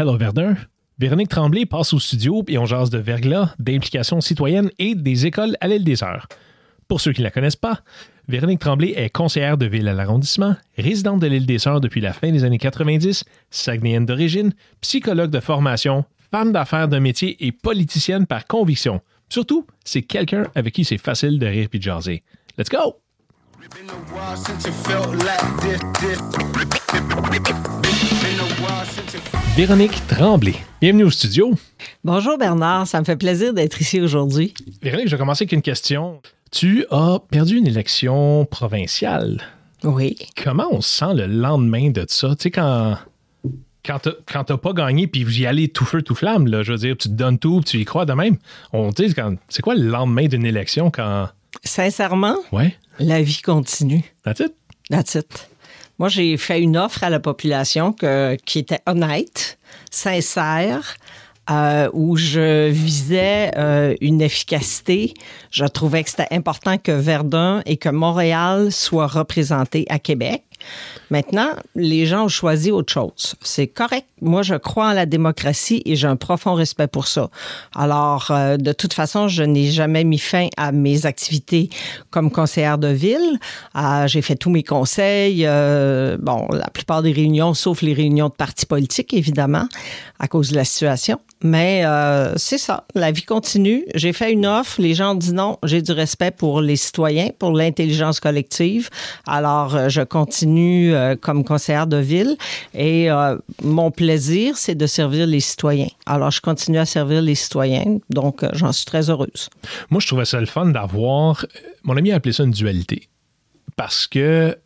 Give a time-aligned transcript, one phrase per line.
[0.00, 0.56] Hello Verdun.
[0.98, 5.58] Véronique Tremblay passe au studio et on jase de verglas, d'implication citoyenne et des écoles
[5.60, 6.26] à l'île des Sœurs.
[6.88, 7.80] Pour ceux qui ne la connaissent pas,
[8.26, 12.14] Véronique Tremblay est conseillère de ville à l'arrondissement, résidente de l'île des Sœurs depuis la
[12.14, 18.24] fin des années 90, saguenéenne d'origine, psychologue de formation, femme d'affaires de métier et politicienne
[18.24, 19.02] par conviction.
[19.28, 22.22] Surtout, c'est quelqu'un avec qui c'est facile de rire puis de jaser.
[22.56, 22.96] Let's go!
[29.56, 30.54] Véronique Tremblay.
[30.80, 31.52] Bienvenue au studio.
[32.04, 34.54] Bonjour Bernard, ça me fait plaisir d'être ici aujourd'hui.
[34.82, 36.20] Véronique, je vais commencer avec une question.
[36.52, 39.40] Tu as perdu une élection provinciale.
[39.82, 40.16] Oui.
[40.42, 42.30] Comment on se sent le lendemain de ça?
[42.36, 42.98] Tu sais, quand,
[43.84, 46.78] quand t'as pas gagné puis vous y allez tout feu, tout flamme, là, je veux
[46.78, 48.36] dire, tu te donnes tout, tu y crois de même.
[48.72, 49.12] On dit,
[49.48, 51.28] c'est quoi le lendemain d'une élection quand.
[51.64, 54.04] Sincèrement, Ouais, la vie continue.
[54.24, 54.54] that's it.
[54.88, 55.49] That's it.
[56.00, 59.58] Moi, j'ai fait une offre à la population que- qui était honnête,
[59.90, 60.96] sincère,
[61.50, 65.12] euh, où je visais euh, une efficacité.
[65.50, 70.44] Je trouvais que c'était important que Verdun et que Montréal soient représentés à Québec.
[71.10, 73.34] Maintenant, les gens ont choisi autre chose.
[73.42, 74.06] C'est correct.
[74.20, 77.30] Moi, je crois en la démocratie et j'ai un profond respect pour ça.
[77.74, 81.70] Alors, euh, de toute façon, je n'ai jamais mis fin à mes activités
[82.10, 83.38] comme conseillère de ville.
[83.76, 88.28] Euh, j'ai fait tous mes conseils, euh, bon, la plupart des réunions, sauf les réunions
[88.28, 89.66] de partis politiques, évidemment,
[90.18, 91.18] à cause de la situation.
[91.42, 91.84] Mais
[92.36, 93.86] c'est ça, la vie continue.
[93.94, 95.56] J'ai fait une offre, les gens ont dit non.
[95.62, 98.90] J'ai du respect pour les citoyens, pour l'intelligence collective.
[99.26, 102.36] Alors, je continue euh, comme conseillère de ville
[102.74, 105.88] et euh, mon plaisir, c'est de servir les citoyens.
[106.06, 109.48] Alors, je continue à servir les citoyens, donc euh, j'en suis très heureuse.
[109.90, 111.46] Moi, je trouvais ça le fun d'avoir.
[111.82, 113.08] Mon ami a appelé ça une dualité.
[113.76, 114.56] Parce que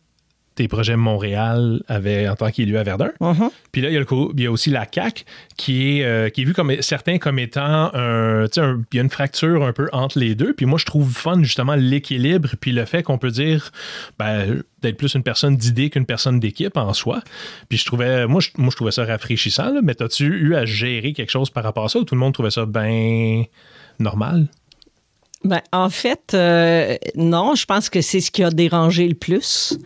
[0.55, 3.11] tes projets Montréal avaient en tant qu'élu à Verdun.
[3.19, 3.49] Mhm.
[3.71, 5.25] Puis là, il y, a le il y a aussi la CAC
[5.57, 9.09] qui est, euh, qui est vu comme certains comme étant un, il y a une
[9.09, 10.53] fracture un peu entre les deux.
[10.53, 13.71] Puis moi, je trouve fun justement l'équilibre puis le fait qu'on peut dire
[14.17, 17.21] ben, d'être plus une personne d'idée qu'une personne d'équipe en soi.
[17.67, 19.73] Puis je trouvais, moi, je, moi, je trouvais ça rafraîchissant.
[19.73, 19.81] là.
[19.83, 22.33] mais as-tu eu à gérer quelque chose par rapport à ça ou tout le monde
[22.33, 23.43] trouvait ça bien
[23.99, 24.47] normal?
[25.43, 29.77] Ben, en fait, euh, non, je pense que c'est ce qui a dérangé le plus.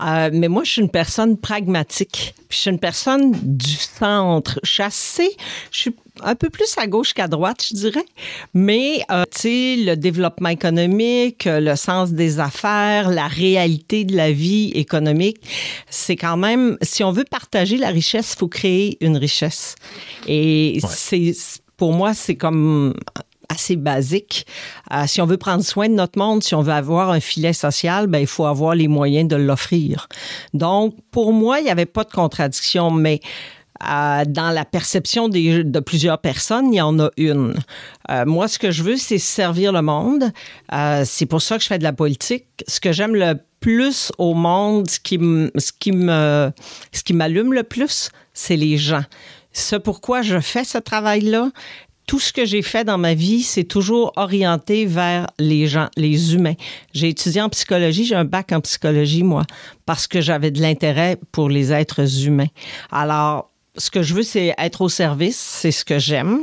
[0.00, 2.34] Euh, mais moi, je suis une personne pragmatique.
[2.48, 4.58] Puis je suis une personne du centre.
[4.62, 5.36] Je suis assez,
[5.70, 8.04] je suis un peu plus à gauche qu'à droite, je dirais.
[8.54, 14.32] Mais, euh, tu sais, le développement économique, le sens des affaires, la réalité de la
[14.32, 15.38] vie économique,
[15.88, 19.74] c'est quand même, si on veut partager la richesse, il faut créer une richesse.
[20.26, 21.32] Et c'est,
[21.76, 22.94] pour moi, c'est comme
[23.52, 24.46] assez basique.
[24.92, 27.52] Euh, si on veut prendre soin de notre monde, si on veut avoir un filet
[27.52, 30.08] social, ben, il faut avoir les moyens de l'offrir.
[30.54, 33.20] Donc, pour moi, il n'y avait pas de contradiction, mais
[33.82, 37.54] euh, dans la perception de plusieurs personnes, il y en a une.
[38.10, 40.30] Euh, moi, ce que je veux, c'est servir le monde.
[41.04, 42.46] C'est pour ça que je fais de la politique.
[42.68, 45.18] Ce que j'aime le plus au monde, ce qui
[45.56, 45.72] ce
[47.02, 49.04] qui m'allume le plus, c'est les gens.
[49.52, 51.50] Ce pourquoi je fais ce travail-là,
[52.06, 56.34] tout ce que j'ai fait dans ma vie, c'est toujours orienté vers les gens, les
[56.34, 56.54] humains.
[56.92, 59.44] J'ai étudié en psychologie, j'ai un bac en psychologie, moi,
[59.86, 62.48] parce que j'avais de l'intérêt pour les êtres humains.
[62.90, 66.40] Alors, ce que je veux, c'est être au service, c'est ce que j'aime.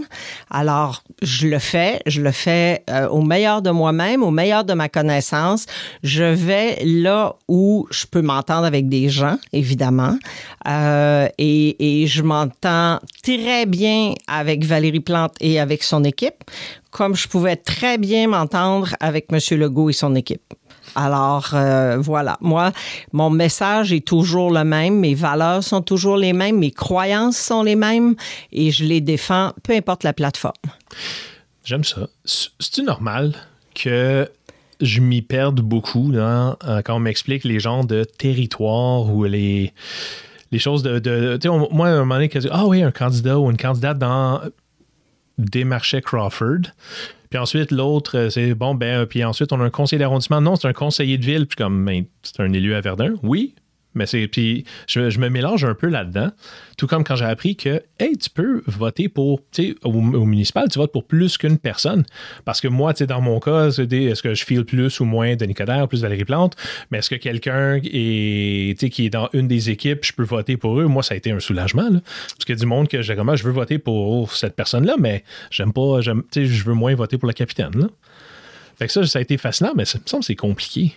[0.49, 4.73] Alors, je le fais, je le fais euh, au meilleur de moi-même, au meilleur de
[4.73, 5.65] ma connaissance.
[6.01, 10.17] Je vais là où je peux m'entendre avec des gens, évidemment,
[10.67, 16.43] Euh, et, et je m'entends très bien avec Valérie Plante et avec son équipe,
[16.91, 19.39] comme je pouvais très bien m'entendre avec M.
[19.57, 20.53] Legault et son équipe.
[20.95, 22.71] Alors euh, voilà, moi,
[23.13, 27.63] mon message est toujours le même, mes valeurs sont toujours les mêmes, mes croyances sont
[27.63, 28.15] les mêmes
[28.51, 30.53] et je les défends, peu importe la plateforme.
[31.63, 32.07] J'aime ça.
[32.25, 33.35] C'est-tu normal
[33.75, 34.29] que
[34.81, 39.73] je m'y perde beaucoup euh, quand on m'explique les genres de territoires ou les,
[40.57, 41.47] choses de.
[41.71, 44.41] moi, à un moment donné, ah oui, un candidat ou une candidate dans
[45.37, 46.71] Desmarchais Crawford.
[47.29, 50.41] Puis ensuite, l'autre, euh, c'est bon, ben, euh, puis ensuite, on a un conseiller d'arrondissement.
[50.41, 51.45] Non, c'est un conseiller de ville.
[51.45, 53.13] Puis comme, ben, c'est un élu à Verdun.
[53.21, 53.53] Oui,
[53.93, 54.27] mais c'est.
[54.27, 56.31] Puis je, je me mélange un peu là-dedans.
[56.77, 60.67] Tout comme quand j'ai appris que, hey, tu peux voter pour, tu sais, au, municipal,
[60.69, 62.05] tu votes pour plus qu'une personne.
[62.45, 65.05] Parce que moi, tu sais, dans mon cas, c'est est-ce que je file plus ou
[65.05, 66.55] moins Denis Coderre, plus Valérie Plante,
[66.91, 70.79] mais est-ce que quelqu'un est, qui est dans une des équipes, je peux voter pour
[70.79, 70.85] eux?
[70.85, 71.99] Moi, ça a été un soulagement, là.
[72.37, 75.23] Parce a du monde que j'ai comme, ah, je veux voter pour cette personne-là, mais
[75.51, 77.87] j'aime pas, tu sais, je veux moins voter pour le capitaine, là.
[78.77, 80.93] Fait que ça, ça a été fascinant, mais ça me semble que c'est compliqué.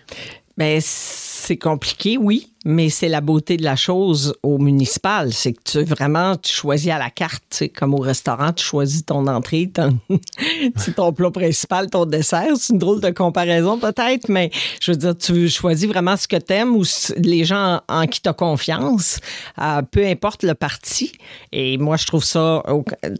[0.57, 5.33] Ben, c- c'est compliqué, oui, mais c'est la beauté de la chose au municipal.
[5.33, 8.65] C'est que tu vraiment, tu choisis à la carte, tu sais, comme au restaurant, tu
[8.65, 9.99] choisis ton entrée, ton,
[10.97, 12.57] ton plat principal, ton dessert.
[12.57, 16.37] C'est une drôle de comparaison peut-être, mais je veux dire, tu choisis vraiment ce que
[16.37, 16.85] tu aimes ou
[17.17, 19.19] les gens en, qui tu as confiance,
[19.61, 21.11] euh, peu importe le parti.
[21.51, 22.63] Et moi, je trouve ça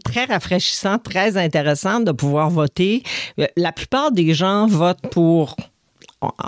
[0.05, 3.03] très rafraîchissant, très intéressant de pouvoir voter.
[3.57, 5.57] La plupart des gens votent pour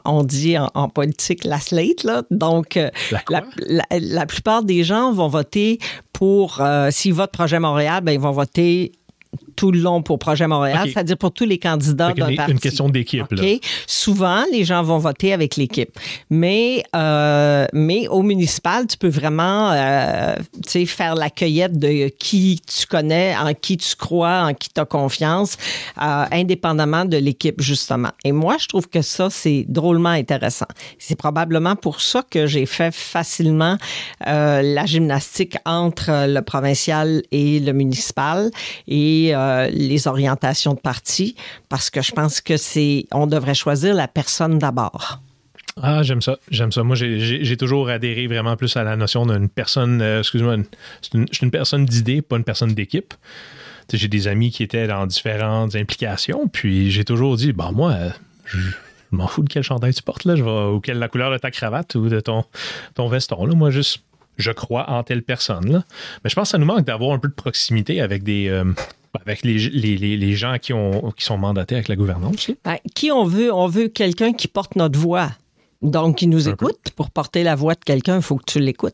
[0.06, 2.24] on dit en, politique la slate, là.
[2.32, 2.90] Donc, euh,
[3.30, 5.80] la, plupart des gens vont voter
[6.14, 8.94] pour, euh, s'ils votent Projet Montréal, ben, ils vont voter
[9.56, 12.52] tout le long pour Projet Montréal, c'est-à-dire pour tous les candidats d'un parti.
[12.52, 13.26] Une question d'équipe.
[13.88, 15.92] Souvent, les gens vont voter avec l'équipe.
[16.30, 20.36] Mais, euh, mais au municipal, tu peux vraiment euh,
[20.86, 24.86] faire la cueillette de qui tu connais, en qui tu crois, en qui tu as
[24.86, 25.58] confiance,
[26.02, 28.12] euh, indépendamment de l'équipe, justement.
[28.24, 30.68] Et moi, je trouve que ça, c'est drôlement intéressant.
[31.00, 33.78] C'est probablement pour ça que j'ai fait facilement
[34.26, 38.50] la gymnastique entre le provincial et le municipal.
[38.88, 41.36] Et euh, les orientations de parti
[41.70, 45.22] parce que je pense que c'est on devrait choisir la personne d'abord.
[45.82, 46.38] Ah, j'aime ça.
[46.50, 46.84] J'aime ça.
[46.84, 50.58] Moi, j'ai toujours adhéré vraiment plus à la notion d'une personne, euh, excuse-moi,
[51.14, 53.14] je suis une personne d'idée, pas une personne d'équipe.
[53.92, 57.94] J'ai des amis qui étaient dans différentes implications, puis j'ai toujours dit, bon, moi,
[58.46, 58.58] je,
[59.12, 61.52] m'en fous de quel chandail tu portes, là, je ou quelle la couleur de ta
[61.52, 62.46] cravate ou de ton,
[62.96, 63.46] ton veston.
[63.46, 63.54] Là.
[63.54, 64.00] Moi, juste,
[64.38, 65.84] je crois en telle personne.
[66.24, 68.66] Mais je pense que ça nous manque d'avoir un peu de proximité avec des, euh,
[69.44, 72.52] les, gens qui, ont, qui sont mandatés avec la gouvernance.
[72.64, 73.54] Ben, qui on veut?
[73.54, 75.30] On veut quelqu'un qui porte notre voix.
[75.82, 76.80] Donc, qui nous écoute.
[76.96, 78.94] Pour porter la voix de quelqu'un, il faut que tu l'écoutes.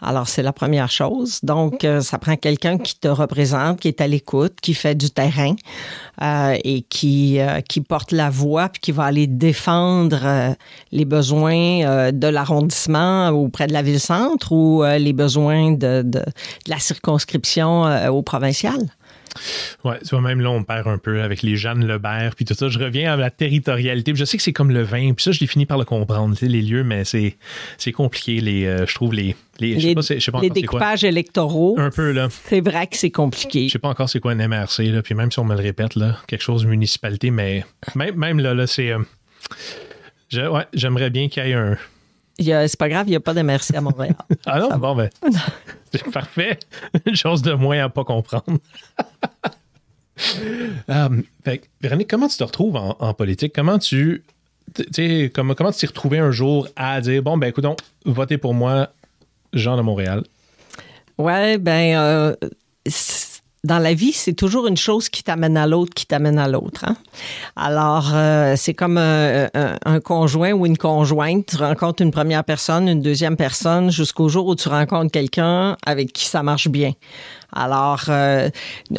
[0.00, 1.38] Alors, c'est la première chose.
[1.42, 5.10] Donc, euh, ça prend quelqu'un qui te représente, qui est à l'écoute, qui fait du
[5.10, 5.54] terrain
[6.20, 10.54] euh, et qui, euh, qui porte la voix, puis qui va aller défendre
[10.90, 16.24] les besoins de l'arrondissement auprès de la ville-centre ou les besoins de, de, de
[16.66, 18.78] la circonscription au provincial.
[19.84, 22.54] Ouais, tu vois, même là, on perd un peu avec les Jeanne Lebert, puis tout
[22.54, 22.68] ça.
[22.68, 24.12] Je reviens à la territorialité.
[24.14, 26.34] je sais que c'est comme le vin, puis ça, je l'ai fini par le comprendre,
[26.34, 27.36] tu sais, les lieux, mais c'est,
[27.78, 31.76] c'est compliqué, les, euh, je trouve, les, les, les, je sais pas, les découpages électoraux.
[31.78, 32.28] Un peu, là.
[32.48, 33.68] C'est vrai que c'est compliqué.
[33.68, 35.62] Je sais pas encore c'est quoi un MRC, là, puis même si on me le
[35.62, 37.64] répète, là, quelque chose de municipalité, mais
[37.94, 38.90] même, même là, là, c'est.
[38.90, 41.76] Euh, ouais, j'aimerais bien qu'il y ait un
[42.38, 44.14] c'est pas grave, il n'y a pas de merci à Montréal.
[44.46, 45.10] ah non, bon, ben.
[45.92, 46.58] C'est parfait.
[47.06, 48.58] Une chose de moins à pas comprendre.
[50.88, 51.22] um,
[51.80, 53.52] Véronique, comment tu te retrouves en, politique?
[53.54, 54.22] Comment tu.
[55.34, 57.66] Comment, comment tu t'es retrouvé un jour à dire bon, ben écoute,
[58.06, 58.88] votez pour moi,
[59.52, 60.22] Jean de Montréal?
[61.18, 61.96] Ouais, ben.
[61.96, 62.36] Euh,
[63.64, 66.84] dans la vie, c'est toujours une chose qui t'amène à l'autre, qui t'amène à l'autre.
[66.84, 66.96] Hein?
[67.54, 71.46] Alors, euh, c'est comme un, un, conjoint ou une conjointe.
[71.46, 76.12] Tu rencontres une première personne, une deuxième personne, jusqu'au jour où tu rencontres quelqu'un avec
[76.12, 76.92] qui ça marche bien.
[77.52, 78.48] Alors, euh,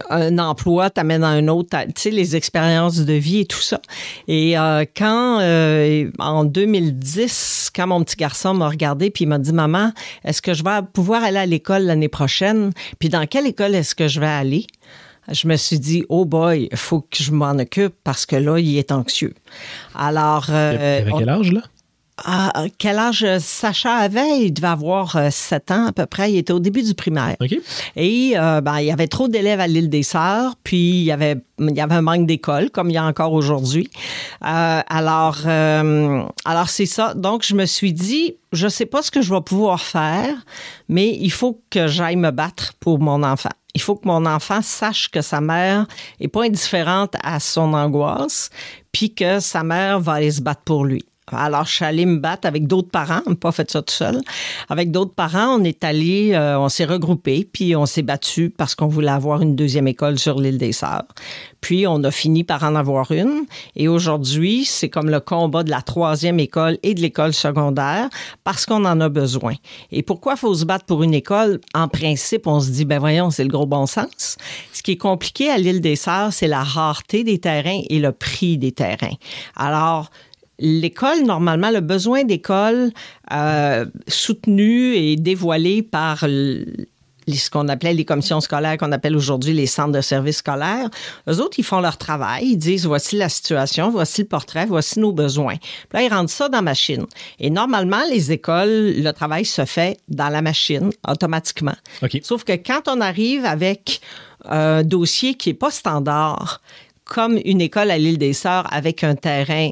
[0.09, 3.81] un emploi t'amène à un autre, tu sais, les expériences de vie et tout ça.
[4.27, 9.39] Et euh, quand, euh, en 2010, quand mon petit garçon m'a regardé puis il m'a
[9.39, 9.91] dit, maman,
[10.23, 12.71] est-ce que je vais pouvoir aller à l'école l'année prochaine?
[12.99, 14.67] Puis dans quelle école est-ce que je vais aller?
[15.31, 18.59] je me suis dit, oh boy, il faut que je m'en occupe parce que là,
[18.59, 19.33] il est anxieux.
[19.95, 20.47] Alors.
[20.49, 21.61] Euh, quel âge, là?
[22.17, 24.45] À quel âge Sacha avait?
[24.45, 26.31] Il devait avoir 7 euh, ans à peu près.
[26.31, 27.35] Il était au début du primaire.
[27.95, 31.11] Et euh, ben, il y avait trop d'élèves à l'île des Sœurs, puis il y
[31.11, 33.89] avait, il y avait un manque d'école, comme il y a encore aujourd'hui.
[34.45, 37.13] Euh, alors, alors c'est ça.
[37.15, 40.35] Donc, je me suis dit, je ne sais pas ce que je vais pouvoir faire,
[40.89, 43.49] mais il faut que j'aille me battre pour mon enfant.
[43.75, 45.87] Il faut que mon enfant sache que sa mère
[46.19, 48.51] est pas indifférente à son angoisse,
[48.91, 51.03] puis que sa mère va aller se battre pour lui.
[51.31, 53.93] Alors, je suis allée me battre avec d'autres parents, on n'a pas fait ça tout
[53.93, 54.19] seul.
[54.69, 58.75] Avec d'autres parents, on est allé, euh, on s'est regroupés, puis on s'est battu parce
[58.75, 61.05] qu'on voulait avoir une deuxième école sur l'île des Sœurs.
[61.61, 63.45] Puis, on a fini par en avoir une.
[63.75, 68.09] Et aujourd'hui, c'est comme le combat de la troisième école et de l'école secondaire
[68.43, 69.53] parce qu'on en a besoin.
[69.91, 71.61] Et pourquoi faut se battre pour une école?
[71.73, 74.37] En principe, on se dit, ben voyons, c'est le gros bon sens.
[74.73, 78.11] Ce qui est compliqué à l'île des Sœurs, c'est la rareté des terrains et le
[78.11, 79.15] prix des terrains.
[79.55, 80.09] Alors,
[80.59, 82.91] l'école, normalement, le besoin d'école
[83.31, 86.25] euh, soutenu et dévoilé par
[87.27, 90.89] ce qu'on appelait les commissions scolaires, qu'on appelle aujourd'hui les centres de services scolaires,
[91.29, 92.45] eux autres, ils font leur travail.
[92.45, 95.55] Ils disent, voici la situation, voici le portrait, voici nos besoins.
[95.55, 97.05] Puis là, ils rendent ça dans la machine.
[97.39, 101.75] Et normalement, les écoles, le travail se fait dans la machine, automatiquement.
[102.23, 104.01] Sauf que quand on arrive avec
[104.45, 106.61] un dossier qui n'est pas standard,
[107.05, 109.69] comme une école à l'île des Sœurs avec un terrain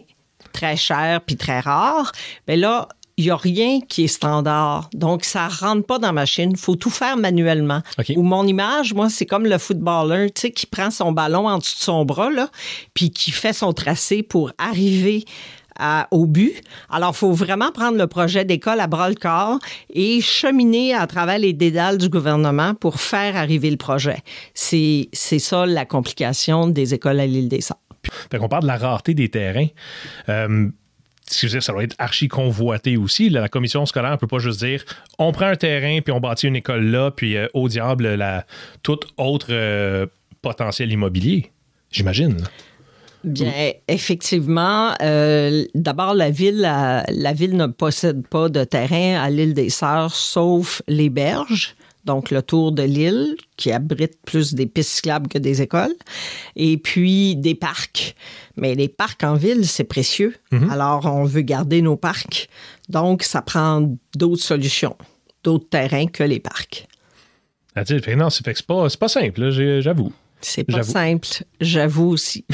[0.52, 2.12] très cher puis très rare,
[2.48, 4.90] mais là, il n'y a rien qui est standard.
[4.94, 6.50] Donc, ça rentre pas dans la machine.
[6.52, 7.82] Il faut tout faire manuellement.
[8.00, 8.14] OK.
[8.16, 11.58] Ou mon image, moi, c'est comme le footballeur, tu sais, qui prend son ballon en
[11.60, 12.50] dessous de son bras, là,
[12.94, 15.26] puis qui fait son tracé pour arriver
[15.78, 16.62] à- au but.
[16.90, 19.60] Alors, il faut vraiment prendre le projet d'école à bras le corps
[19.94, 24.18] et cheminer à travers les dédales du gouvernement pour faire arriver le projet.
[24.54, 27.78] C'est ça la complication des écoles à l'île des Sœurs.
[28.30, 29.68] Fait qu'on parle de la rareté des terrains.
[30.30, 30.70] Euh,
[31.26, 33.30] ça doit être archi convoité aussi.
[33.30, 34.84] La commission scolaire ne peut pas juste dire
[35.18, 38.46] on prend un terrain puis on bâtit une école là, puis euh, au diable, la,
[38.84, 40.08] tout autre euh,
[40.42, 41.52] potentiel immobilier.
[41.92, 42.38] J'imagine.
[43.24, 44.96] Bien, effectivement,
[45.76, 50.82] d'abord, la ville, la ville ne possède pas de terrain à l'île des Sœurs, sauf
[50.88, 55.62] les berges, donc le tour de l'île, qui abrite plus des pistes cyclables que des
[55.62, 55.94] écoles,
[56.56, 58.16] et puis des parcs.
[58.58, 60.36] Mais les parcs en ville, c'est précieux.
[60.70, 62.50] Alors, on veut garder nos parcs.
[62.90, 64.98] Donc, ça prend d'autres solutions,
[65.44, 66.88] d'autres terrains que les parcs.
[67.86, 70.12] Fait, non, c'est pas, pas simple, j'avoue.
[70.42, 71.28] C'est pas simple,
[71.62, 72.46] j'avoue aussi.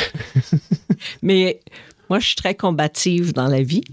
[1.21, 1.61] Mais
[2.09, 3.83] moi, je suis très combative dans la vie.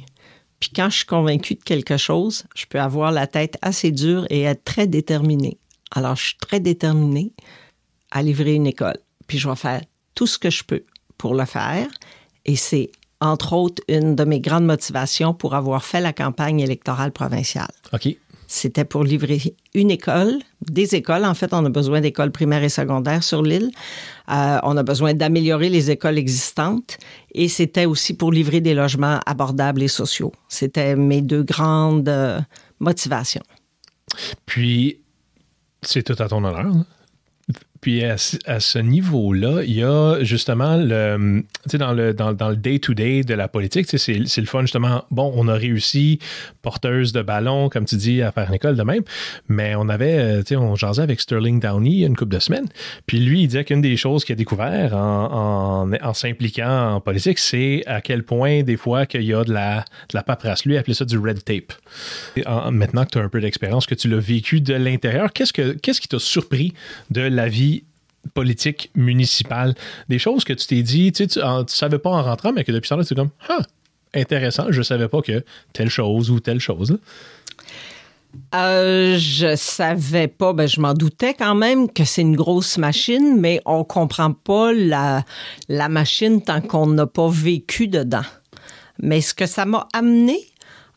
[0.60, 4.26] Puis quand je suis convaincue de quelque chose, je peux avoir la tête assez dure
[4.30, 5.58] et être très déterminée.
[5.90, 7.32] Alors, je suis très déterminée
[8.10, 8.98] à livrer une école.
[9.26, 9.82] Puis je vais faire
[10.14, 10.84] tout ce que je peux
[11.18, 11.88] pour le faire.
[12.44, 17.12] Et c'est, entre autres, une de mes grandes motivations pour avoir fait la campagne électorale
[17.12, 17.72] provinciale.
[17.92, 18.16] OK.
[18.54, 20.38] C'était pour livrer une école,
[20.70, 21.24] des écoles.
[21.24, 23.72] En fait, on a besoin d'écoles primaires et secondaires sur l'île.
[24.30, 26.98] Euh, on a besoin d'améliorer les écoles existantes.
[27.32, 30.30] Et c'était aussi pour livrer des logements abordables et sociaux.
[30.46, 32.40] C'était mes deux grandes euh,
[32.78, 33.42] motivations.
[34.46, 35.00] Puis,
[35.82, 36.72] c'est tout à ton honneur.
[37.84, 41.42] Puis à, ce- niveau-là, il y a justement le,
[41.74, 45.04] dans le dans, le day-to-day de la politique, c'est le fun justement.
[45.10, 46.18] Bon, on a réussi,
[46.62, 49.02] porteuse de ballon, comme tu dis, à faire une école de même,
[49.48, 52.64] mais on avait, euh, on jasait avec Sterling Downey une couple de semaines.
[53.06, 57.38] Puis lui, il disait qu'une des choses qu'il a découvert en, en, s'impliquant en politique,
[57.38, 60.64] c'est à quel point des fois qu'il y a de la, de la paperasse.
[60.64, 61.74] Lui, il appelait ça du red tape.
[62.36, 65.34] Et en- maintenant que tu as un peu d'expérience, que tu l'as vécu de l'intérieur,
[65.34, 66.72] qu'est-ce, que, qu'est-ce qui t'a surpris
[67.10, 67.73] de la vie
[68.32, 69.74] politique municipale?
[70.08, 72.72] Des choses que tu t'es dit, tu sais, tu, savais pas en rentrant, mais que
[72.72, 73.62] depuis ça, tu es comme, ah,
[74.14, 76.98] intéressant, je savais pas que telle chose ou telle chose.
[78.54, 83.36] Euh, je savais pas, ben je m'en doutais quand même que c'est une grosse machine,
[83.38, 85.24] mais on comprend pas la,
[85.68, 88.24] la machine tant qu'on n'a pas vécu dedans.
[89.00, 90.38] Mais ce que ça m'a amené,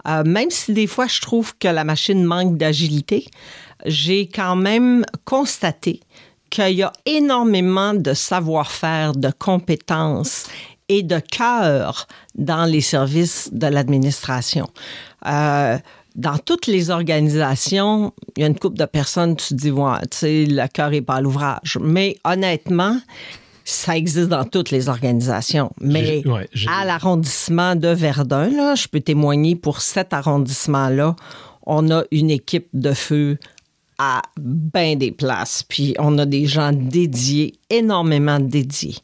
[0.07, 3.25] euh, même si des fois je trouve que la machine manque d'agilité,
[3.85, 6.01] j'ai quand même constaté
[6.49, 10.47] qu'il y a énormément de savoir-faire, de compétences
[10.89, 14.67] et de cœur dans les services de l'administration.
[15.25, 15.77] Euh,
[16.15, 19.99] dans toutes les organisations, il y a une couple de personnes, tu te dis, ouais,
[20.09, 21.77] tu sais, le cœur est pas à l'ouvrage.
[21.79, 22.97] Mais honnêtement,
[23.63, 25.71] ça existe dans toutes les organisations.
[25.79, 31.15] Mais ouais, à l'arrondissement de Verdun, là, je peux témoigner pour cet arrondissement-là,
[31.67, 33.37] on a une équipe de feu
[33.97, 35.63] à bien des places.
[35.63, 38.95] Puis on a des gens dédiés, énormément dédiés.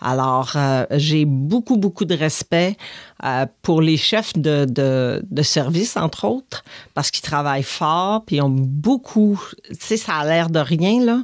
[0.00, 2.76] Alors, euh, j'ai beaucoup, beaucoup de respect
[3.24, 6.62] euh, pour les chefs de, de, de service, entre autres,
[6.94, 9.40] parce qu'ils travaillent fort, puis ils ont beaucoup...
[9.68, 11.20] Tu sais, ça a l'air de rien, là.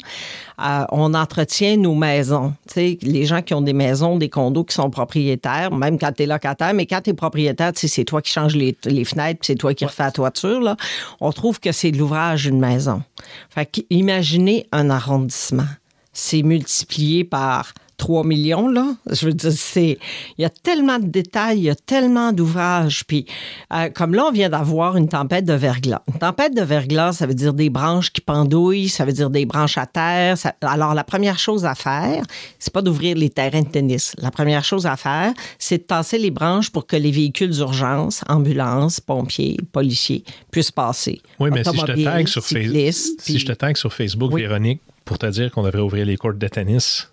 [0.61, 2.53] Euh, on entretient nos maisons.
[2.69, 6.13] Tu sais, les gens qui ont des maisons, des condos, qui sont propriétaires, même quand
[6.13, 8.77] tu es locataire, mais quand tu es propriétaire, tu sais, c'est toi qui changes les,
[8.85, 10.77] les fenêtres, puis c'est toi qui refais la toiture, là.
[11.21, 13.03] On trouve que c'est de l'ouvrage d'une maison.
[13.51, 15.67] Fait qu'imaginez un arrondissement.
[16.13, 18.95] C'est multiplié par 3 millions, là.
[19.11, 19.99] Je veux dire, c'est.
[20.39, 23.05] Il y a tellement de détails, il y a tellement d'ouvrages.
[23.07, 23.27] Puis,
[23.73, 26.03] euh, comme là, on vient d'avoir une tempête de verglas.
[26.13, 29.47] Une tempête de verglas, ça veut dire des branches qui pendouillent, ça veut dire des
[29.47, 30.37] branches à terre.
[30.39, 32.23] Ça- Alors, la première chose à faire,
[32.59, 34.15] c'est pas d'ouvrir les terrains de tennis.
[34.19, 38.23] La première chose à faire, c'est de tasser les branches pour que les véhicules d'urgence,
[38.29, 41.21] ambulances, pompiers, policiers, puissent passer.
[41.39, 43.93] Oui, mais si je te tag sur, Face- cyclistes, si puis- je te tag sur
[43.93, 44.43] Facebook, Oui.
[44.43, 47.09] Véronique, pour te dire qu'on devrait ouvrir les courts de tennis.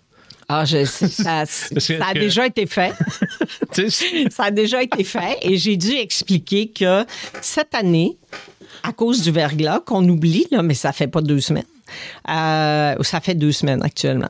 [0.48, 1.64] Ah, je sais, ça, ça
[2.06, 2.92] a que- déjà été fait.
[4.30, 7.04] Ça a déjà été fait et j'ai dû expliquer que
[7.40, 8.18] cette année,
[8.82, 11.64] à cause du verglas, qu'on oublie, là, mais ça fait pas deux semaines,
[12.28, 14.28] euh, ça fait deux semaines actuellement.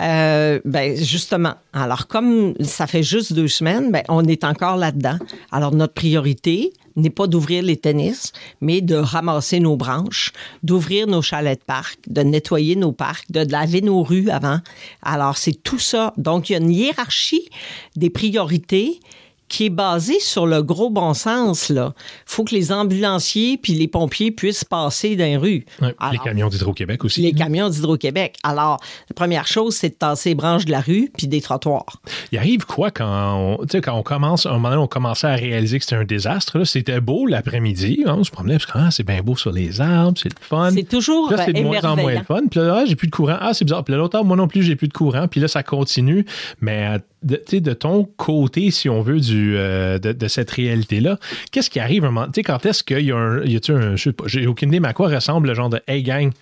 [0.00, 5.18] Euh, ben justement, alors comme ça fait juste deux semaines, ben on est encore là-dedans.
[5.50, 11.22] Alors notre priorité n'est pas d'ouvrir les tennis, mais de ramasser nos branches, d'ouvrir nos
[11.22, 14.60] chalets de parc, de nettoyer nos parcs, de laver nos rues avant.
[15.02, 16.12] Alors c'est tout ça.
[16.16, 17.48] Donc il y a une hiérarchie
[17.94, 19.00] des priorités
[19.48, 21.68] qui est basé sur le gros bon sens.
[21.70, 21.92] Il
[22.24, 25.66] faut que les ambulanciers puis les pompiers puissent passer dans les rues.
[25.80, 27.22] les camions d'Hydro-Québec aussi.
[27.22, 28.36] Les camions d'Hydro-Québec.
[28.42, 32.00] Alors, la première chose, c'est de tasser les branches de la rue puis des trottoirs.
[32.32, 35.78] Il arrive quoi quand on, quand on commence, un moment donné, on commençait à réaliser
[35.78, 36.64] que c'était un désastre.
[36.64, 38.04] C'était beau l'après-midi.
[38.06, 40.40] Hein, on se promenait parce que ah, c'est bien beau sur les arbres, c'est le
[40.40, 40.70] fun.
[40.72, 42.42] C'est toujours là, c'est de moins en moins le fun.
[42.50, 43.36] Puis là, ah, j'ai plus de courant.
[43.40, 43.84] Ah, c'est bizarre.
[43.84, 45.28] Puis là, l'autre, moi non plus, j'ai plus de courant.
[45.28, 46.26] Puis là, ça continue.
[46.60, 51.18] Mais de, de ton côté, si on veut, du, euh, de, cette réalité-là,
[51.50, 52.30] qu'est-ce qui arrive un moment?
[52.34, 53.42] Quand est-ce qu'il y a un.
[53.44, 55.70] Y a un je sais pas, j'ai aucune idée, mais à quoi ressemble le genre
[55.70, 56.32] de Hey gang,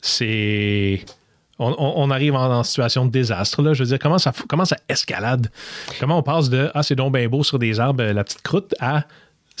[0.00, 1.00] c'est.
[1.62, 3.60] On, arrive en, situation de désastre.
[3.60, 3.74] Là?
[3.74, 5.48] Je veux dire, comment ça, comment ça escalade?
[5.98, 8.74] Comment on passe de Ah, c'est donc bien beau sur des arbres, la petite croûte,
[8.80, 9.04] à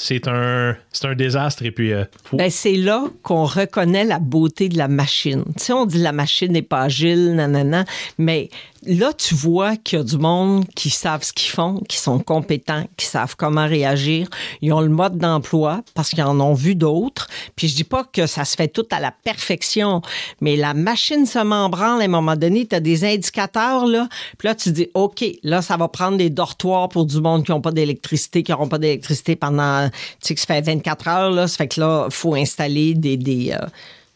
[0.00, 1.64] c'est un, un désastre.
[1.64, 5.44] Et puis, euh, ben, c'est là qu'on reconnaît la beauté de la machine.
[5.58, 7.84] Tu sais, on dit la machine n'est pas agile, nanana,
[8.18, 8.48] mais
[8.86, 12.18] là, tu vois qu'il y a du monde qui savent ce qu'ils font, qui sont
[12.18, 14.28] compétents, qui savent comment réagir.
[14.62, 17.28] Ils ont le mode d'emploi parce qu'ils en ont vu d'autres.
[17.56, 20.02] Puis je dis pas que ça se fait tout à la perfection,
[20.40, 22.66] mais la machine se membranle à un moment donné.
[22.66, 24.08] Tu as des indicateurs, là.
[24.38, 27.50] Puis là, tu dis, OK, là, ça va prendre des dortoirs pour du monde qui
[27.50, 31.30] n'ont pas d'électricité, qui n'auront pas d'électricité pendant, tu sais, que ça fait 24 heures,
[31.30, 31.48] là.
[31.48, 33.66] Ça fait que là, faut installer des, des euh,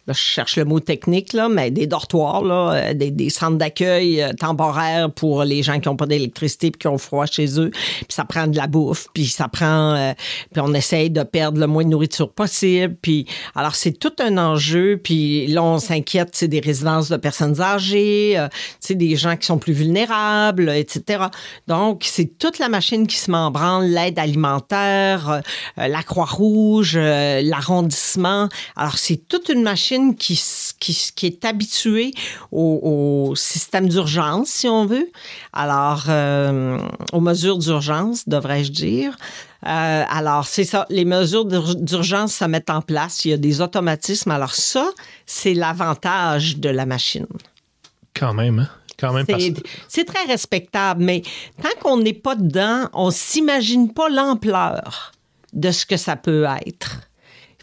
[0.08, 4.32] je cherche le mot technique, là, mais des dortoirs, là, euh, des, centres d'accueil euh,
[4.32, 7.70] temporaires pour les gens qui n'ont pas d'électricité et qui ont froid chez eux.
[7.70, 9.94] Puis ça prend de la bouffe, puis ça prend...
[9.94, 10.12] Euh,
[10.52, 12.96] puis on essaye de perdre le moins de nourriture possible.
[13.00, 15.00] Puis alors, c'est tout un enjeu.
[15.02, 18.38] Puis là, on s'inquiète, c'est des résidences de personnes âgées,
[18.80, 21.24] c'est des gens qui sont plus vulnérables, etc.
[21.66, 25.40] Donc, c'est toute la machine qui se met en branle, l'aide alimentaire,
[25.76, 28.48] la Croix-Rouge, l'arrondissement.
[28.76, 30.40] Alors, c'est toute une machine qui,
[30.80, 32.12] qui, est habitué
[32.52, 35.10] au, système d'urgence, si on veut.
[35.52, 36.78] Alors, euh,
[37.12, 39.16] aux mesures d'urgence, devrais-je dire.
[39.66, 40.86] Euh, alors, c'est ça.
[40.90, 43.24] Les mesures d'urgence se mettent en place.
[43.24, 44.30] Il y a des automatismes.
[44.30, 44.90] Alors, ça,
[45.26, 47.26] c'est l'avantage de la machine.
[48.14, 48.68] Quand même, hein?
[48.98, 49.26] Quand même
[49.88, 51.22] C'est très respectable, mais
[51.60, 55.12] tant qu'on n'est pas dedans, on s'imagine pas l'ampleur
[55.52, 57.00] de ce que ça peut être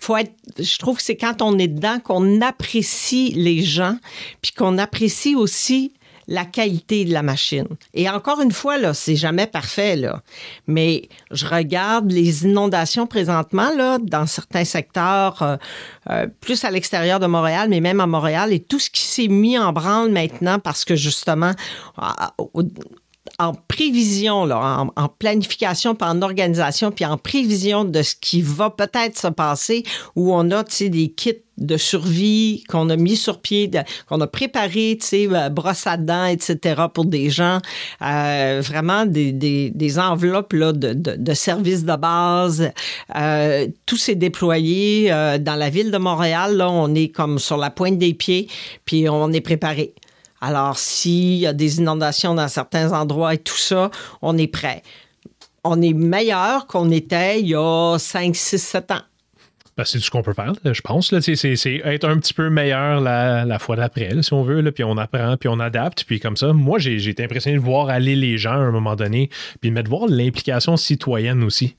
[0.02, 3.98] faut être, je trouve que c'est quand on est dedans qu'on apprécie les gens,
[4.42, 5.94] puis qu'on apprécie aussi
[6.28, 7.68] la qualité de la machine.
[7.94, 10.22] Et encore une fois, là, c'est jamais parfait, là.
[10.66, 15.58] Mais je regarde les inondations présentement, là, dans certains secteurs, euh,
[16.10, 19.28] euh, plus à l'extérieur de Montréal, mais même à Montréal, et tout ce qui s'est
[19.28, 21.52] mis en branle maintenant parce que justement,
[23.41, 28.69] en prévision, là, en, planification, puis en organisation, puis en prévision de ce qui va
[28.69, 29.84] peut-être se passer,
[30.15, 33.69] où on a des kits de survie qu'on a mis sur pied,
[34.08, 37.60] qu'on a préparé, tu euh, brosse à dents, etc., pour des gens,
[38.01, 42.71] euh, vraiment des, des, enveloppes là, de, de, services de base.
[43.15, 46.58] Euh, tout s'est déployé dans la ville de Montréal.
[46.58, 48.47] Là, on est comme sur la pointe des pieds,
[48.86, 49.93] puis on est préparé.
[50.41, 54.82] Alors, s'il y a des inondations dans certains endroits et tout ça, on est prêt.
[55.63, 59.01] On est meilleur qu'on était il y a 5, 6, 7 ans.
[59.77, 61.17] Ben, c'est tout ce qu'on peut faire, je pense.
[61.19, 64.69] C'est être un petit peu meilleur la, fois d'après, si on veut.
[64.71, 66.04] Puis on apprend, puis on adapte.
[66.04, 68.95] Puis comme ça, moi, j'ai été impressionné de voir aller les gens à un moment
[68.95, 69.30] donné,
[69.62, 71.75] puis de voir l'implication citoyenne aussi.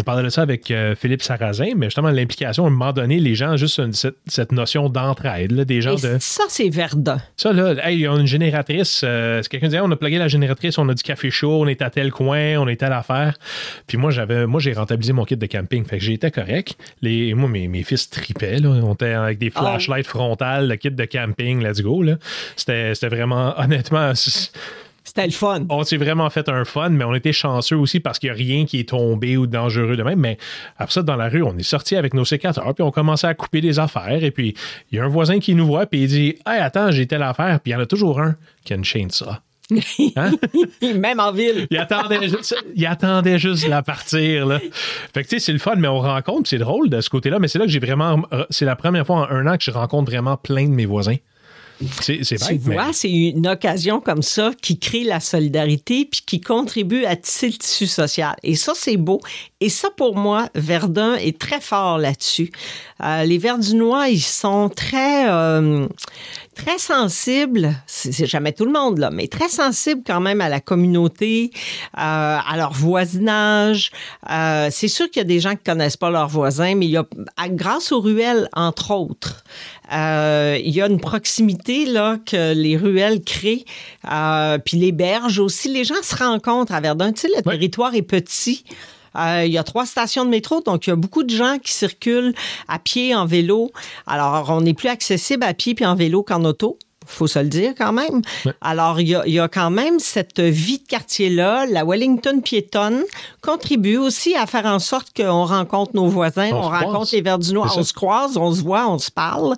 [0.00, 3.20] On parlait de ça avec euh, Philippe Sarrazin, mais justement, l'implication, à un moment donné,
[3.20, 3.82] les gens, juste
[4.24, 6.16] cette, notion d'entraide, des gens de.
[6.18, 7.18] Ça, c'est Verdun.
[7.36, 9.02] Ça, là, hey, on a une génératrice.
[9.04, 11.82] Euh, quelqu'un disait, on a plugué la génératrice, on a du café chaud, on est
[11.82, 13.36] à tel coin, on est à l'affaire.
[13.86, 15.84] Puis moi, j'avais, moi, j'ai rentabilisé mon kit de camping.
[15.84, 16.76] Fait que j'étais correct.
[17.02, 18.70] Les, moi, mes, mes fils tripaient, là.
[18.70, 22.16] On était avec des ah flashlights frontales, le kit de camping, let's go, là.
[22.56, 24.14] C'était, c'était vraiment, honnêtement,
[25.10, 25.64] c'était le fun.
[25.70, 28.36] On s'est vraiment fait un fun, mais on était chanceux aussi parce qu'il n'y a
[28.36, 30.20] rien qui est tombé ou dangereux de même.
[30.20, 30.38] Mais
[30.78, 33.34] après ça, dans la rue, on est sorti avec nos sécateurs, puis on commençait à
[33.34, 34.22] couper des affaires.
[34.22, 34.54] Et puis,
[34.92, 37.24] il y a un voisin qui nous voit, puis il dit Hey, attends, j'ai telle
[37.24, 37.58] affaire.
[37.58, 39.42] Puis il y en a toujours un qui a une chaîne ça.
[40.14, 40.30] Hein?
[40.94, 41.66] Même en ville.
[41.68, 44.46] il, attendait juste, il attendait juste la partir.
[44.46, 44.60] Là.
[45.12, 47.40] Fait que tu sais, c'est le fun, mais on rencontre, c'est drôle de ce côté-là,
[47.40, 48.22] mais c'est là que j'ai vraiment.
[48.50, 51.16] C'est la première fois en un an que je rencontre vraiment plein de mes voisins.
[52.00, 57.04] C'est Tu vois, c'est une occasion comme ça qui crée la solidarité puis qui contribue
[57.04, 58.36] à tisser le tissu social.
[58.42, 59.20] Et ça, c'est beau.
[59.60, 62.50] Et ça, pour moi, Verdun est très fort là-dessus.
[63.02, 65.86] Euh, les Verdunois, ils sont très, euh,
[66.64, 70.60] très sensible, c'est jamais tout le monde là, mais très sensible quand même à la
[70.60, 71.58] communauté, euh,
[71.96, 73.90] à leur voisinage.
[74.30, 76.90] Euh, c'est sûr qu'il y a des gens qui connaissent pas leurs voisins, mais il
[76.90, 77.06] y a,
[77.48, 79.44] grâce aux ruelles entre autres,
[79.92, 83.64] euh, il y a une proximité là que les ruelles créent,
[84.64, 85.68] puis les berges aussi.
[85.68, 87.12] Les gens se rencontrent à Verdun.
[87.12, 88.64] Tu sais, le territoire est petit.
[89.16, 91.58] Euh, il y a trois stations de métro, donc il y a beaucoup de gens
[91.58, 92.34] qui circulent
[92.68, 93.70] à pied, en vélo.
[94.06, 96.78] Alors, on est plus accessible à pied puis en vélo qu'en auto
[97.10, 98.22] faut se le dire quand même.
[98.60, 101.66] Alors, il y, a, quand même cette vie de quartier-là.
[101.66, 103.02] La Wellington piétonne
[103.40, 107.82] contribue aussi à faire en sorte qu'on rencontre nos voisins, on, rencontre les Verdunois, on
[107.82, 109.54] se croise, on se voit, on se parle.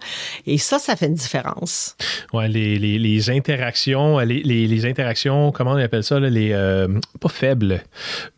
[0.46, 1.96] Et ça, ça fait une différence.
[2.32, 6.88] Ouais, les, les, les interactions, les, les, interactions, comment on appelle ça, les euh,
[7.20, 7.82] pas faibles,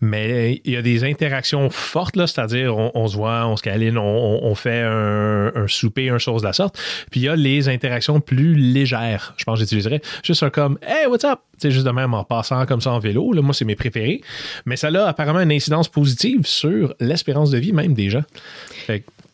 [0.01, 3.99] mais il y a des interactions fortes, là, c'est-à-dire on, se voit, on se câline,
[3.99, 6.79] on, on fait un, un souper, un chose de la sorte.
[7.11, 9.04] Puis il y a les interactions plus légères
[9.37, 11.41] je pense que j'utiliserais juste un comme Hey, what's up?
[11.59, 13.33] C'est juste de même en passant comme ça en vélo.
[13.33, 14.21] Là, moi, c'est mes préférés.
[14.67, 18.25] Mais ça a apparemment une incidence positive sur l'espérance de vie même des gens.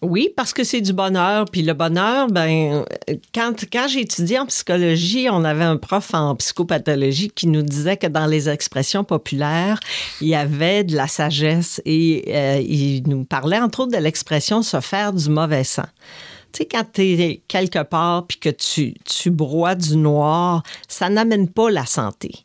[0.03, 1.45] Oui, parce que c'est du bonheur.
[1.51, 2.85] Puis le bonheur, ben,
[3.35, 7.99] quand, quand j'ai étudié en psychologie, on avait un prof en psychopathologie qui nous disait
[7.99, 9.79] que dans les expressions populaires,
[10.23, 14.63] il y avait de la sagesse et euh, il nous parlait entre autres de l'expression
[14.63, 15.87] se faire du mauvais sang.
[16.53, 21.71] Tu sais, quand tu quelque part puis que tu broies du noir, ça n'amène pas
[21.71, 22.45] la santé.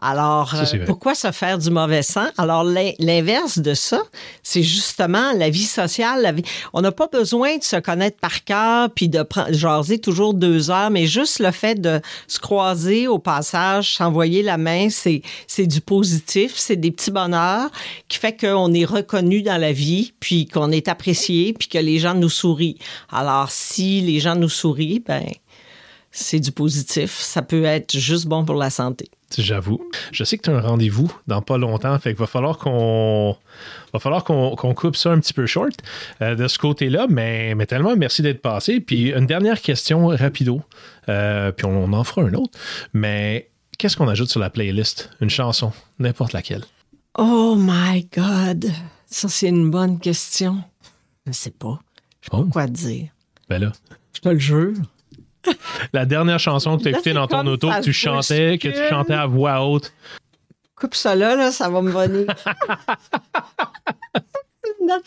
[0.00, 2.26] Alors, euh, pourquoi se faire du mauvais sang?
[2.36, 4.00] Alors, l'inverse de ça,
[4.44, 6.22] c'est justement la vie sociale.
[6.22, 6.44] La vie...
[6.72, 10.90] On n'a pas besoin de se connaître par cœur puis de jaser toujours deux heures,
[10.90, 16.52] mais juste le fait de se croiser au passage, s'envoyer la main, c'est du positif,
[16.54, 17.70] c'est des petits bonheurs
[18.06, 21.98] qui fait qu'on est reconnu dans la vie, puis qu'on est apprécié, puis que les
[21.98, 22.78] gens nous sourient.
[23.10, 25.24] Alors, si les gens nous sourient, ben
[26.12, 27.18] c'est du positif.
[27.18, 29.10] Ça peut être juste bon pour la santé.
[29.36, 29.80] J'avoue.
[30.10, 33.36] Je sais que tu as un rendez-vous dans pas longtemps, fait qu'il va falloir qu'on
[33.92, 35.74] va falloir qu'on coupe ça un petit peu short
[36.22, 38.80] euh, de ce côté-là, mais, mais tellement merci d'être passé.
[38.80, 40.62] Puis une dernière question rapido,
[41.08, 42.58] euh, puis on, en fera un autre.
[42.94, 45.10] Mais qu'est-ce qu'on ajoute sur la playlist?
[45.20, 46.64] Une chanson, n'importe laquelle.
[47.18, 48.70] Oh my God!
[49.06, 50.62] Ça, c'est une bonne question.
[51.26, 51.80] Je sais pas.
[52.20, 52.50] Je sais pas oh.
[52.50, 53.08] quoi dire.
[53.48, 53.72] Ben là.
[54.14, 54.74] Je te le jure.
[55.92, 58.88] La dernière chanson que tu as écoutée dans ton auto, que tu chantais, que tu
[58.88, 59.92] chantais à voix haute.
[60.76, 62.26] Coupe ça là, là ça va me venir.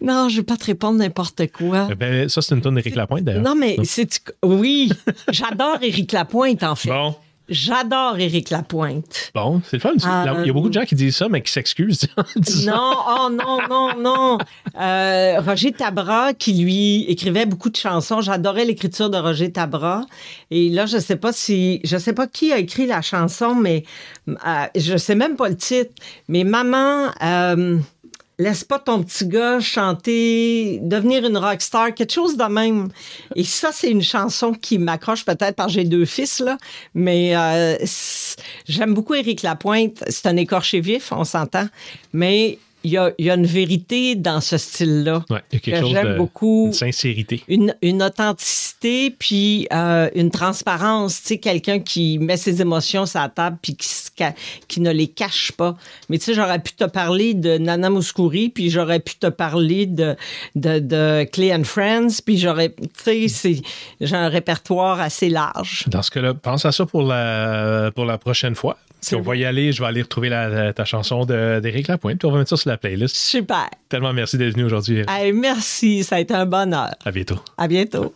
[0.00, 1.88] non, je vais pas te répondre n'importe quoi.
[1.90, 3.42] Eh ben, ça, c'est une tonne d'Éric Lapointe, d'ailleurs.
[3.42, 4.20] Non, mais c'est.
[4.44, 4.92] Oui,
[5.30, 6.90] j'adore Éric Lapointe, en fait.
[6.90, 7.14] Bon.
[7.48, 9.30] J'adore Éric Lapointe.
[9.34, 9.92] Bon, c'est le fun.
[9.96, 12.08] il y a beaucoup de gens qui disent ça, mais qui s'excusent.
[12.64, 14.38] non, oh non, non, non.
[14.80, 18.22] Euh, Roger Tabra, qui lui écrivait beaucoup de chansons.
[18.22, 20.06] J'adorais l'écriture de Roger Tabra.
[20.50, 23.84] Et là, je sais pas si, je sais pas qui a écrit la chanson, mais
[24.28, 24.34] euh,
[24.74, 25.92] je sais même pas le titre.
[26.28, 27.10] Mais maman.
[28.38, 32.88] Laisse pas ton petit gars chanter, devenir une rockstar, quelque chose de même.
[33.36, 36.58] Et ça, c'est une chanson qui m'accroche peut-être parce que j'ai deux fils, là.
[36.94, 37.76] Mais euh,
[38.66, 40.02] j'aime beaucoup Éric Lapointe.
[40.08, 41.68] C'est un écorché vif, on s'entend.
[42.12, 45.24] Mais il y, a, y a, une vérité dans ce style-là.
[45.30, 46.66] Ouais, il y a quelque chose j'aime beaucoup.
[46.66, 47.42] Une sincérité.
[47.48, 51.22] Une, une authenticité, puis euh, une transparence.
[51.22, 53.88] Tu sais, quelqu'un qui met ses émotions sur la table, puis qui,
[54.68, 55.76] qui ne les cache pas.
[56.08, 59.86] Mais tu sais, j'aurais pu te parler de Nana Mouskouri, puis j'aurais pu te parler
[59.86, 60.14] de,
[60.54, 62.74] de, de Clay and Friends, puis j'aurais.
[63.04, 63.62] Tu sais,
[64.00, 65.84] j'ai un répertoire assez large.
[65.88, 68.76] Dans ce cas-là, pense à ça pour la, pour la prochaine fois.
[69.12, 72.32] On va y aller, je vais aller retrouver la, ta chanson d'Éric Lapointe, puis on
[72.32, 73.16] va mettre ça sur la playlist.
[73.16, 73.68] Super.
[73.88, 75.02] Tellement merci d'être venu aujourd'hui.
[75.34, 76.94] merci, ça a été un bonheur.
[77.04, 77.38] À bientôt.
[77.58, 78.14] À bientôt.